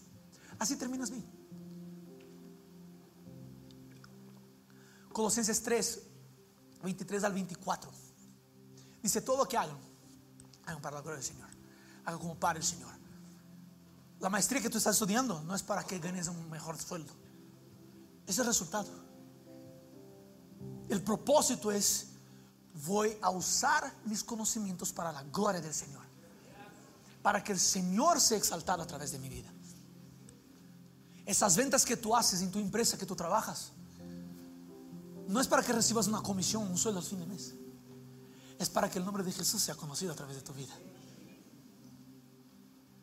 [0.59, 1.40] Así terminas bien.
[5.21, 6.01] Colosenses 3,
[6.83, 7.91] 23 al 24.
[9.03, 9.77] Dice, todo lo que hagan,
[10.65, 11.51] hagan para la gloria del Señor.
[12.07, 12.91] Hagan como para el Señor.
[14.19, 17.13] La maestría que tú estás estudiando no es para que ganes un mejor sueldo.
[18.27, 18.89] Es el resultado.
[20.89, 22.13] El propósito es,
[22.87, 26.09] voy a usar mis conocimientos para la gloria del Señor
[27.23, 29.53] para que el Señor sea exaltado a través de mi vida.
[31.27, 33.73] Esas ventas que tú haces en tu empresa, que tú trabajas,
[35.31, 37.55] no es para que recibas una comisión, un sueldo al fin de mes.
[38.59, 40.75] Es para que el nombre de Jesús sea conocido a través de tu vida.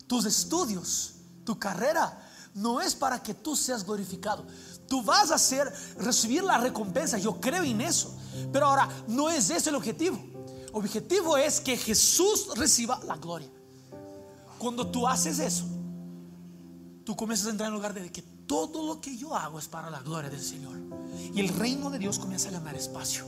[0.08, 1.14] Tus estudios,
[1.46, 2.22] tu carrera,
[2.54, 4.46] no es para que tú seas glorificado.
[4.90, 7.18] Tú vas a hacer, recibir la recompensa.
[7.18, 8.14] Yo creo en eso.
[8.52, 10.18] Pero ahora, no es ese el objetivo.
[10.68, 13.50] El objetivo es que Jesús reciba la gloria.
[14.58, 15.66] Cuando tú haces eso,
[17.06, 19.68] tú comienzas a entrar en el lugar de que todo lo que yo hago es
[19.68, 20.78] para la gloria del Señor.
[21.34, 23.26] Y el reino de Dios comienza a ganar espacio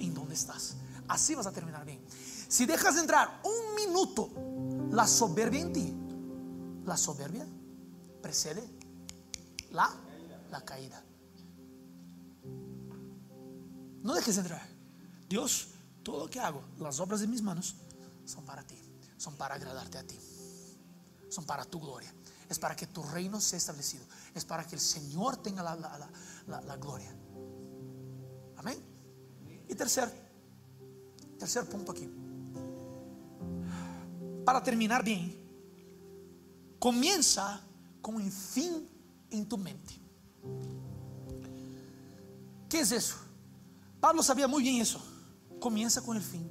[0.00, 0.74] en donde estás.
[1.06, 2.00] Así vas a terminar bien.
[2.48, 4.30] Si dejas de entrar un minuto
[4.90, 5.94] la soberbia en ti,
[6.86, 7.46] la soberbia
[8.20, 8.62] precede
[9.70, 9.90] la,
[10.50, 11.04] la caída.
[14.02, 14.66] No dejes de entrar.
[15.28, 15.68] Dios,
[16.02, 17.76] todo lo que hago, las obras de mis manos,
[18.24, 18.78] son para ti,
[19.16, 20.18] son para agradarte a ti
[21.32, 22.12] son para tu gloria.
[22.48, 24.04] Es para que tu reino sea establecido.
[24.34, 27.10] Es para que el Señor tenga la, gloria.
[28.58, 28.78] Amén.
[29.66, 30.12] Y tercer,
[31.38, 32.06] tercer punto aquí.
[34.44, 35.34] Para terminar bien,
[36.78, 37.62] comienza
[38.02, 38.86] con el fin
[39.30, 39.94] en tu mente.
[42.68, 43.16] ¿Qué es eso?
[44.00, 45.00] Pablo sabía muy bien eso.
[45.58, 46.50] Comienza con el fin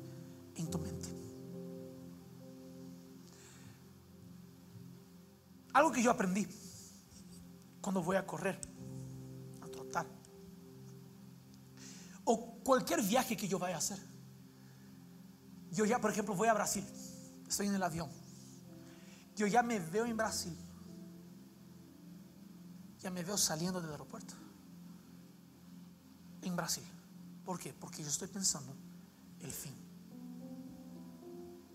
[0.56, 1.21] en tu mente.
[5.74, 6.48] Algo que yo aprendí
[7.80, 8.60] cuando voy a correr,
[9.62, 10.06] a trotar,
[12.24, 14.00] o cualquier viaje que yo vaya a hacer.
[15.72, 16.86] Yo ya, por ejemplo, voy a Brasil,
[17.48, 18.10] estoy en el avión.
[19.36, 20.56] Yo ya me veo en Brasil.
[23.00, 24.36] Ya me veo saliendo del aeropuerto.
[26.42, 26.84] En Brasil.
[27.46, 27.74] ¿Por qué?
[27.74, 28.76] Porque yo estoy pensando
[29.40, 29.74] el fin.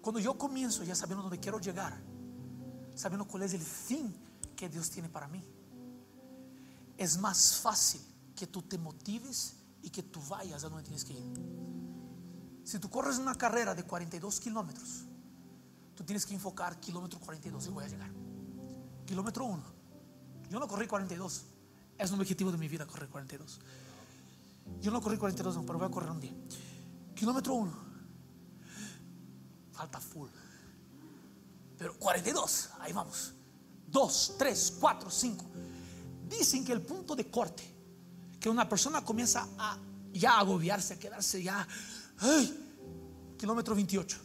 [0.00, 1.98] Cuando yo comienzo ya sabiendo dónde quiero llegar,
[2.96, 4.12] sabiendo cuál es el fin
[4.56, 5.44] que Dios tiene para mí.
[6.96, 8.00] Es más fácil
[8.34, 11.22] que tú te motives y que tú vayas a donde tienes que ir.
[12.64, 15.04] Si tú corres una carrera de 42 kilómetros,
[15.94, 18.10] tú tienes que enfocar kilómetro 42 y voy a llegar.
[19.04, 19.62] Kilómetro 1.
[20.50, 21.44] Yo no corrí 42.
[21.98, 23.60] Es un objetivo de mi vida correr 42.
[24.80, 26.34] Yo no corrí 42, pero voy a correr un día.
[27.14, 27.72] Kilómetro 1.
[29.72, 30.28] Falta full.
[31.78, 33.34] Pero 42, ahí vamos.
[33.88, 35.44] 2, 3, 4, 5.
[36.28, 37.62] Dicen que el punto de corte,
[38.40, 39.78] que una persona comienza a
[40.12, 41.66] ya agobiarse, a quedarse ya,
[43.38, 44.18] kilómetro 28,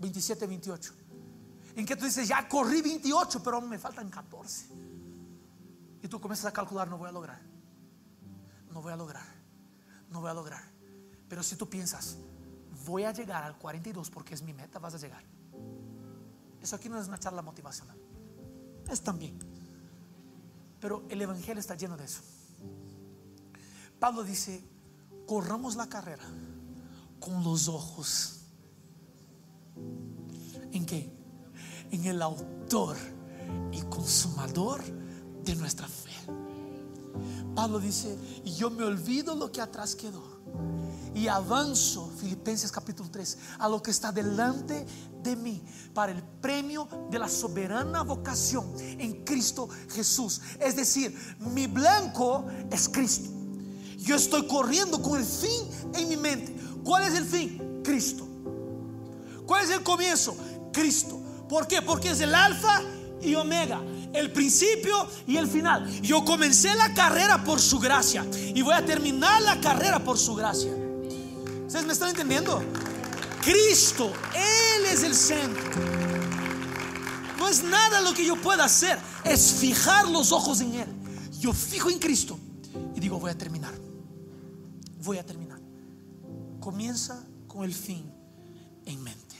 [0.00, 0.92] 27, 28.
[1.76, 4.66] En que tú dices, ya corrí 28, pero me faltan 14.
[6.02, 7.40] Y tú comienzas a calcular, no voy a lograr.
[8.72, 9.26] No voy a lograr.
[10.10, 10.62] No voy a lograr.
[11.28, 12.16] Pero si tú piensas,
[12.84, 15.22] voy a llegar al 42 porque es mi meta, vas a llegar.
[16.68, 17.96] Eso aquí no es una charla motivacional.
[18.90, 19.38] Es también.
[20.78, 22.20] Pero el Evangelio está lleno de eso.
[23.98, 24.62] Pablo dice,
[25.26, 26.24] corramos la carrera
[27.20, 28.40] con los ojos.
[30.70, 31.10] ¿En qué?
[31.90, 32.98] En el autor
[33.72, 34.82] y consumador
[35.44, 36.12] de nuestra fe.
[37.54, 38.14] Pablo dice,
[38.44, 40.37] y yo me olvido lo que atrás quedó
[41.14, 44.86] y avanzo, Filipenses capítulo 3, a lo que está delante
[45.22, 50.40] de mí para el premio de la soberana vocación en Cristo Jesús.
[50.60, 53.30] Es decir, mi blanco es Cristo.
[53.98, 56.56] Yo estoy corriendo con el fin en mi mente.
[56.84, 57.80] ¿Cuál es el fin?
[57.82, 58.26] Cristo.
[59.44, 60.36] ¿Cuál es el comienzo?
[60.72, 61.20] Cristo.
[61.48, 61.82] ¿Por qué?
[61.82, 62.80] Porque es el alfa
[63.20, 63.82] y omega,
[64.12, 65.88] el principio y el final.
[66.00, 70.34] Yo comencé la carrera por su gracia y voy a terminar la carrera por su
[70.34, 70.72] gracia.
[71.66, 72.62] ¿Ustedes me están entendiendo?
[73.42, 75.62] Cristo, Él es el centro.
[77.38, 80.88] No es nada lo que yo pueda hacer, es fijar los ojos en Él.
[81.38, 82.38] Yo fijo en Cristo
[82.94, 83.74] y digo, voy a terminar.
[85.04, 85.60] Voy a terminar.
[86.60, 88.12] Comienza con el fin
[88.84, 89.36] en mente.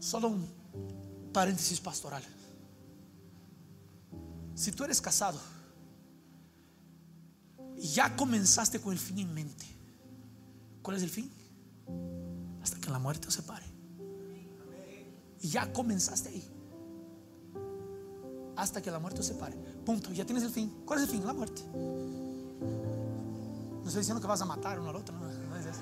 [0.00, 0.63] Solo un
[1.34, 2.22] paréntesis pastoral.
[4.54, 5.38] Si tú eres casado
[7.76, 9.66] y ya comenzaste con el fin en mente,
[10.80, 11.30] ¿cuál es el fin?
[12.62, 13.66] Hasta que la muerte os separe.
[15.42, 16.50] Y ya comenzaste ahí.
[18.56, 19.56] Hasta que la muerte os separe.
[19.84, 20.12] Punto.
[20.12, 20.82] Ya tienes el fin.
[20.86, 21.26] ¿Cuál es el fin?
[21.26, 21.62] La muerte.
[23.82, 25.14] No estoy diciendo que vas a matar uno al otro.
[25.18, 25.28] No,
[25.58, 25.80] es eso.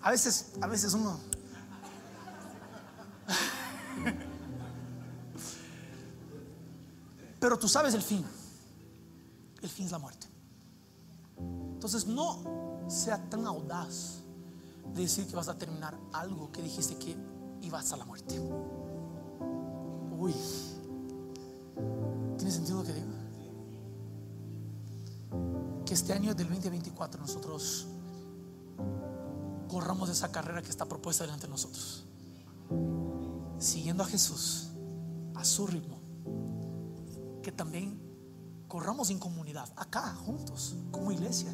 [0.00, 1.31] A veces, a veces uno.
[7.42, 8.24] Pero tú sabes el fin.
[9.60, 10.28] El fin es la muerte.
[11.72, 14.20] Entonces no sea tan audaz
[14.94, 17.16] de decir que vas a terminar algo que dijiste que
[17.60, 18.38] ibas a la muerte.
[20.16, 20.32] Uy.
[22.36, 23.10] ¿Tiene sentido lo que digo?
[25.84, 27.88] Que este año del 2024 nosotros
[29.68, 32.04] corramos esa carrera que está propuesta delante de nosotros.
[33.58, 34.68] Siguiendo a Jesús,
[35.34, 36.02] a su ritmo.
[37.42, 38.00] Que también
[38.68, 41.52] corramos en comunidad, acá, juntos, como iglesia.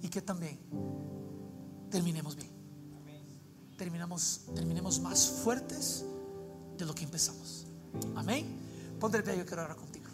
[0.00, 0.58] Y que también
[1.90, 2.50] terminemos bien.
[3.76, 6.04] Terminamos, terminemos más fuertes
[6.78, 7.66] de lo que empezamos.
[8.14, 8.60] Amén.
[8.98, 10.06] Ponte el pie, yo quiero hablar contigo.